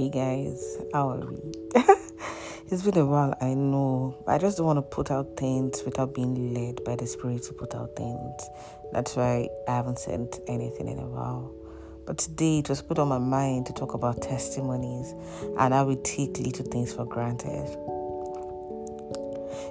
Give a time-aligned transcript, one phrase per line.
[0.00, 1.36] Hey guys, how are we?
[2.70, 4.16] it's been a while, I know.
[4.26, 7.52] I just don't want to put out things without being led by the Spirit to
[7.52, 8.40] put out things.
[8.94, 11.52] That's why I haven't sent anything in a while.
[12.06, 15.14] But today it was put on my mind to talk about testimonies
[15.58, 17.68] and how we take little things for granted.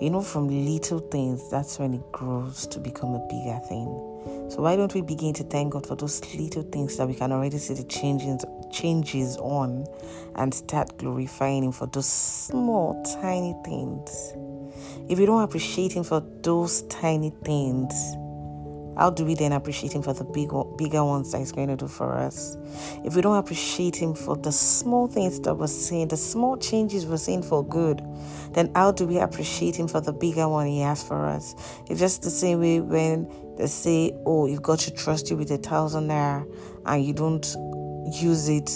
[0.00, 4.11] You know, from little things, that's when it grows to become a bigger thing.
[4.52, 7.32] So why don't we begin to thank God for those little things that we can
[7.32, 9.86] already see the changes changes on
[10.34, 14.34] and start glorifying him for those small tiny things.
[15.08, 17.94] If we don't appreciate him for those tiny things,
[18.98, 21.76] how do we then appreciate him for the big, bigger ones that he's going to
[21.76, 22.58] do for us?
[23.06, 27.06] If we don't appreciate him for the small things that we're seeing, the small changes
[27.06, 28.02] we're seeing for good,
[28.50, 31.54] then how do we appreciate him for the bigger one he has for us?
[31.88, 35.50] It's just the same way when they say, oh, you've got to trust you with
[35.50, 36.46] a thousand naira
[36.86, 37.46] and you don't
[38.12, 38.70] use it,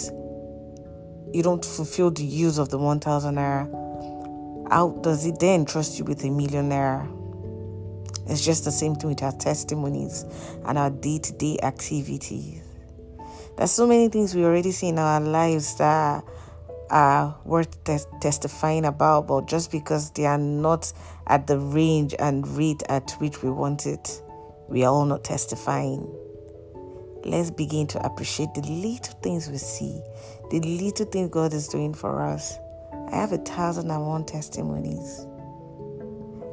[1.33, 6.05] you don't fulfill the use of the 1,000 naira, how does it then trust you
[6.05, 7.13] with a million naira?
[8.29, 10.25] It's just the same thing with our testimonies
[10.65, 12.61] and our day to day activities.
[13.57, 16.23] There's so many things we already see in our lives that
[16.89, 17.83] are worth
[18.21, 20.91] testifying about, but just because they are not
[21.27, 24.21] at the range and rate at which we want it,
[24.69, 26.07] we are all not testifying.
[27.23, 30.01] Let's begin to appreciate the little things we see,
[30.49, 32.57] the little things God is doing for us.
[33.11, 35.25] I have a thousand and one testimonies.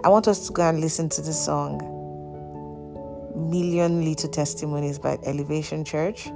[0.04, 1.78] I want us to go and listen to the song
[3.34, 6.28] Million Little Testimonies by Elevation Church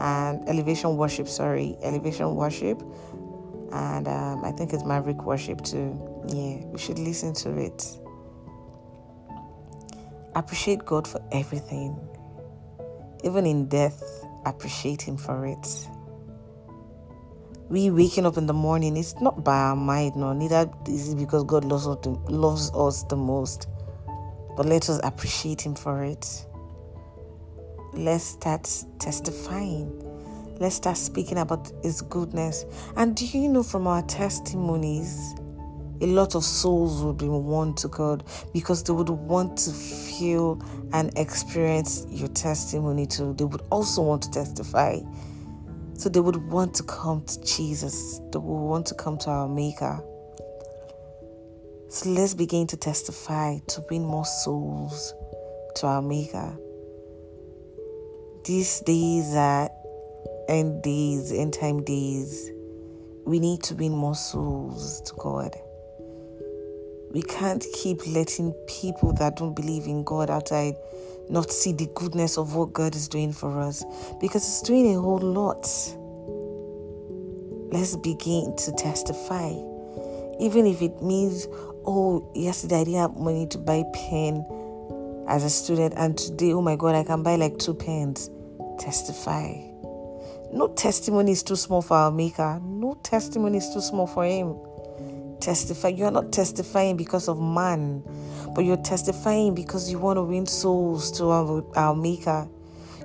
[0.00, 2.82] and Elevation Worship, sorry, Elevation Worship.
[3.72, 5.98] And um, I think it's Maverick Worship too.
[6.28, 7.98] Yeah, we should listen to it.
[10.34, 11.98] Appreciate God for everything.
[13.24, 14.02] Even in death,
[14.46, 15.88] appreciate Him for it.
[17.68, 21.16] We waking up in the morning, it's not by our mind, no, neither is it
[21.16, 23.68] because God loves us, the, loves us the most.
[24.56, 26.46] But let us appreciate Him for it.
[27.94, 28.68] Let's start
[28.98, 29.90] testifying.
[30.58, 32.64] Let's start speaking about His goodness.
[32.96, 35.34] And do you know from our testimonies,
[36.02, 40.60] a lot of souls would be won to God because they would want to feel
[40.92, 43.34] and experience your testimony too.
[43.34, 44.98] They would also want to testify.
[45.94, 48.18] So they would want to come to Jesus.
[48.32, 50.02] They would want to come to our Maker.
[51.88, 55.14] So let's begin to testify to bring more souls
[55.76, 56.58] to our Maker.
[58.44, 59.70] These days are
[60.48, 62.50] end days, end time days.
[63.24, 65.54] We need to win more souls to God.
[67.12, 70.76] We can't keep letting people that don't believe in God outside
[71.28, 73.84] not see the goodness of what God is doing for us
[74.18, 75.62] because it's doing a whole lot.
[77.70, 79.50] Let's begin to testify.
[80.40, 81.48] Even if it means,
[81.84, 84.46] oh, yesterday I didn't have money to buy pen
[85.28, 88.30] as a student, and today, oh my God, I can buy like two pens.
[88.78, 89.52] Testify.
[90.50, 92.58] No testimony is too small for our Maker.
[92.62, 94.56] No testimony is too small for Him
[95.42, 95.88] testify.
[95.88, 98.02] You are not testifying because of man,
[98.54, 102.48] but you're testifying because you want to win souls to our, our Maker.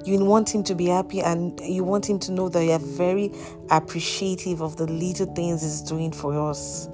[0.05, 2.79] You want him to be happy and you want him to know that you are
[2.79, 3.33] very
[3.69, 6.87] appreciative of the little things he's doing for us.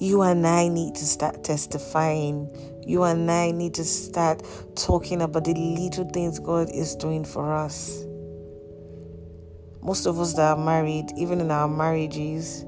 [0.00, 2.50] You and I need to start testifying.
[2.84, 4.42] You and I need to start
[4.74, 8.03] talking about the little things God is doing for us
[9.84, 12.64] most of us that are married, even in our marriages,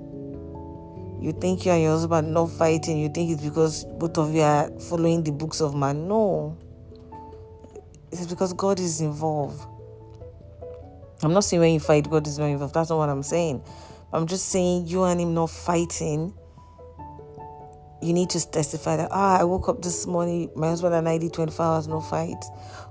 [1.19, 4.43] you think you and your husband not fighting, you think it's because both of you
[4.43, 6.07] are following the books of man.
[6.07, 6.57] No.
[8.13, 9.67] It's because God is involved.
[11.23, 12.75] I'm not saying when you fight, God is not involved.
[12.75, 13.63] That's not what I'm saying.
[14.13, 16.35] I'm just saying you and him not fighting
[18.03, 21.19] you need to testify that ah, I woke up this morning, my husband and I
[21.19, 22.45] did 24 hours, no fight.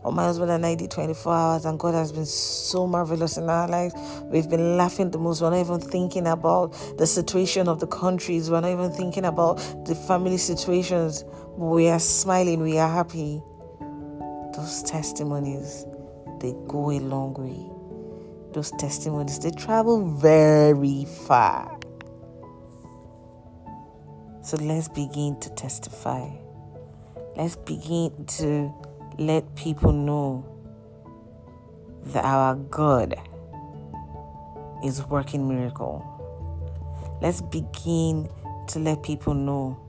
[0.04, 3.50] Or my husband and I did 24 hours, and God has been so marvelous in
[3.50, 3.94] our lives.
[4.24, 5.42] We've been laughing the most.
[5.42, 8.50] We're not even thinking about the situation of the countries.
[8.50, 11.24] We're not even thinking about the family situations.
[11.56, 13.42] We are smiling, we are happy.
[14.56, 15.86] Those testimonies,
[16.40, 17.72] they go a long way.
[18.54, 21.75] Those testimonies, they travel very far.
[24.46, 26.30] So let's begin to testify.
[27.36, 28.72] Let's begin to
[29.18, 30.46] let people know
[32.14, 33.16] that our God
[34.84, 36.06] is working miracle.
[37.24, 38.30] Let's begin
[38.68, 39.80] to let people know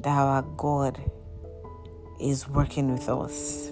[0.00, 1.00] that our God
[2.20, 3.70] is working with us.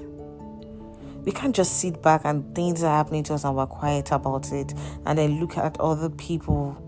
[1.24, 4.52] We can't just sit back and things are happening to us and we're quiet about
[4.52, 4.72] it
[5.04, 6.80] and then look at other people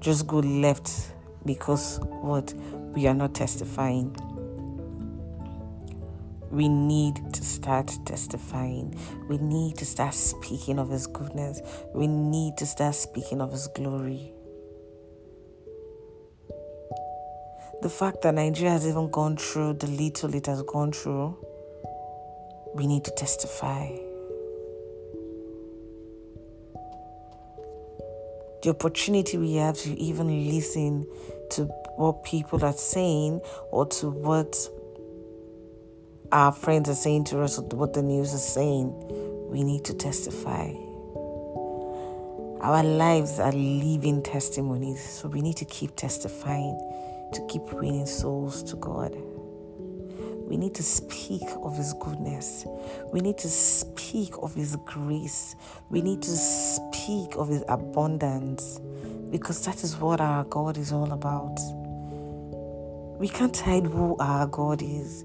[0.00, 1.12] just go left
[1.46, 2.52] because what
[2.94, 4.16] we are not testifying.
[6.50, 8.98] We need to start testifying.
[9.28, 11.62] We need to start speaking of His goodness.
[11.94, 14.32] We need to start speaking of His glory.
[17.82, 21.36] The fact that Nigeria has even gone through the little it has gone through,
[22.74, 24.09] we need to testify.
[28.62, 31.06] The opportunity we have to even listen
[31.52, 31.64] to
[31.96, 33.40] what people are saying
[33.70, 34.56] or to what
[36.32, 38.94] our friends are saying to us, or what the news is saying,
[39.50, 40.72] we need to testify.
[42.60, 46.78] Our lives are living testimonies, so we need to keep testifying,
[47.32, 49.16] to keep winning souls to God.
[50.46, 52.66] We need to speak of His goodness.
[53.12, 55.56] We need to speak of His grace.
[55.88, 56.89] We need to speak
[57.36, 58.78] of His abundance
[59.30, 61.58] because that is what our God is all about.
[63.18, 65.24] We can't hide who our God is.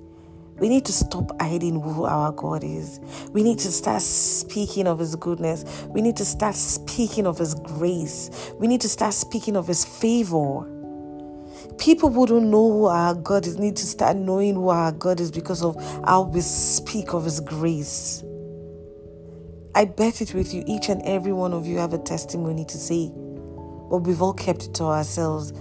[0.58, 3.02] We need to stop hiding who our God is.
[3.32, 5.86] We need to start speaking of His goodness.
[5.90, 8.54] We need to start speaking of His grace.
[8.58, 10.62] We need to start speaking of His favor.
[11.78, 15.20] People who don't know who our God is need to start knowing who our God
[15.20, 15.76] is because of
[16.06, 18.24] how we speak of His grace.
[19.76, 22.78] I bet it with you, each and every one of you have a testimony to
[22.78, 23.12] say,
[23.90, 25.52] but we've all kept it to ourselves,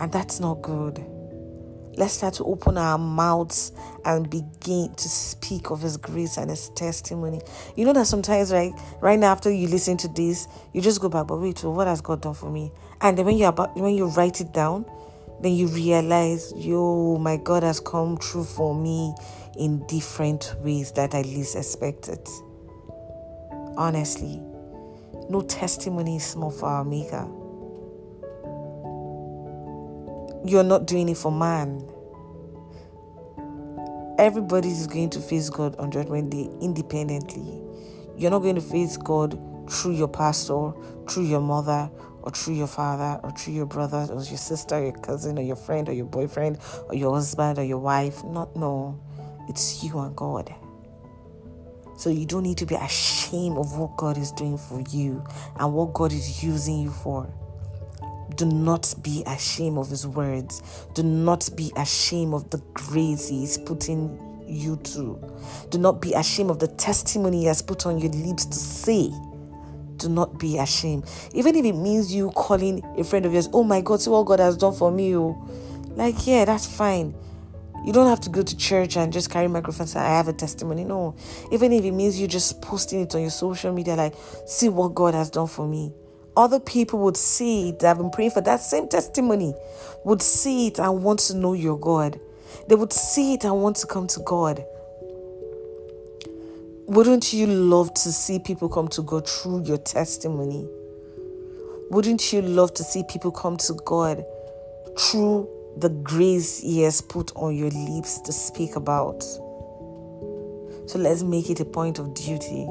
[0.00, 0.98] and that's not good.
[1.96, 3.70] Let's start to open our mouths
[4.04, 7.40] and begin to speak of His grace and His testimony.
[7.76, 11.08] You know that sometimes, right, right now after you listen to this, you just go
[11.08, 12.72] back, but wait, so what has God done for me?
[13.00, 14.84] And then when you about when you write it down,
[15.42, 19.14] then you realize, yo, my God has come true for me
[19.56, 22.28] in different ways that I least expected.
[23.78, 24.42] Honestly,
[25.30, 27.28] no testimony is small for our Maker.
[30.44, 31.88] You're not doing it for man.
[34.18, 37.62] Everybody is going to face God on Judgment Day independently.
[38.16, 39.40] You're not going to face God
[39.70, 40.72] through your pastor,
[41.08, 41.88] through your mother,
[42.22, 45.42] or through your father or through your brother or your sister or your cousin or
[45.42, 46.58] your friend or your boyfriend
[46.88, 48.24] or your husband or your wife.
[48.24, 49.00] Not no.
[49.48, 50.52] It's you and God.
[51.98, 55.24] So you don't need to be ashamed of what God is doing for you
[55.58, 57.28] and what God is using you for.
[58.36, 60.62] Do not be ashamed of his words.
[60.94, 64.16] Do not be ashamed of the grace he is putting
[64.46, 65.18] you to.
[65.70, 69.10] Do not be ashamed of the testimony he has put on your lips to say
[69.96, 71.04] do not be ashamed.
[71.34, 74.26] Even if it means you calling a friend of yours, oh my God, see what
[74.26, 75.16] God has done for me.
[75.16, 75.36] Oh.
[75.96, 77.16] Like, yeah, that's fine.
[77.88, 80.28] You don't have to go to church and just carry microphone and say, I have
[80.28, 80.84] a testimony.
[80.84, 81.16] No.
[81.50, 84.12] Even if it means you just posting it on your social media, like,
[84.46, 85.94] see what God has done for me.
[86.36, 89.54] Other people would see it, that have been praying for that same testimony,
[90.04, 92.20] would see it and want to know your God.
[92.68, 94.62] They would see it and want to come to God.
[96.88, 100.68] Wouldn't you love to see people come to God through your testimony?
[101.90, 104.26] Wouldn't you love to see people come to God
[104.98, 105.48] through
[105.80, 109.22] the grace He has put on your lips to speak about?
[109.22, 112.66] So let's make it a point of duty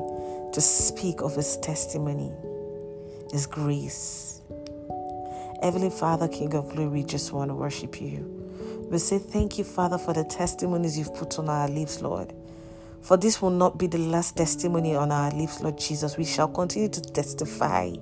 [0.53, 2.31] to speak of His testimony,
[3.31, 4.41] His grace.
[5.61, 8.33] Heavenly Father, King of Glory, we just want to worship you.
[8.91, 12.33] We say thank you, Father, for the testimonies you've put on our lips, Lord.
[13.07, 16.17] For this will not be the last testimony on our lips, Lord Jesus.
[16.17, 17.93] We shall continue to testify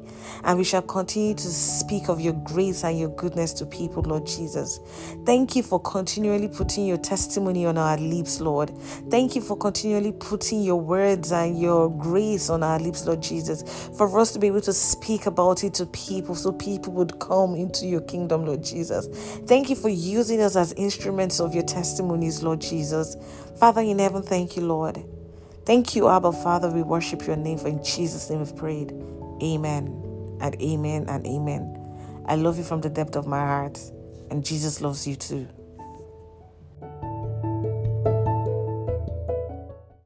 [0.43, 4.25] and we shall continue to speak of your grace and your goodness to people, Lord
[4.25, 4.79] Jesus.
[5.24, 8.71] Thank you for continually putting your testimony on our lips, Lord.
[9.12, 13.89] Thank you for continually putting your words and your grace on our lips, Lord Jesus,
[13.95, 17.53] for us to be able to speak about it to people so people would come
[17.53, 19.07] into your kingdom, Lord Jesus.
[19.45, 23.15] Thank you for using us as instruments of your testimonies, Lord Jesus.
[23.59, 24.94] Father in heaven, thank you, Lord.
[25.65, 26.69] Thank you, Abba Father.
[26.69, 28.93] We worship your name, for in Jesus' name we've prayed.
[29.41, 32.24] Amen and amen and amen.
[32.27, 33.79] I love you from the depth of my heart,
[34.31, 35.48] and Jesus loves you too.